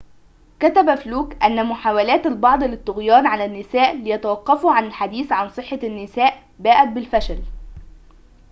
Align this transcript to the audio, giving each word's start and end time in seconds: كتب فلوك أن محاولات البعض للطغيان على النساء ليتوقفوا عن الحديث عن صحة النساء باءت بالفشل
كتب 0.59 0.95
فلوك 0.95 1.43
أن 1.43 1.65
محاولات 1.65 2.25
البعض 2.25 2.63
للطغيان 2.63 3.27
على 3.27 3.45
النساء 3.45 3.95
ليتوقفوا 3.97 4.71
عن 4.71 4.83
الحديث 4.85 5.31
عن 5.31 5.49
صحة 5.49 5.79
النساء 5.83 6.43
باءت 6.59 6.87
بالفشل 6.87 7.39